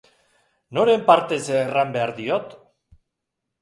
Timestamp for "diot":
2.19-2.61